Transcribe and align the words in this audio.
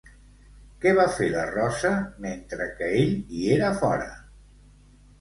Què 0.85 0.93
va 0.99 1.05
fer 1.17 1.27
la 1.35 1.43
Rosa 1.51 1.93
mentre 2.25 2.69
que 2.83 2.91
ell 3.05 3.15
hi 3.21 3.47
era 3.61 3.73
fora? 3.87 4.13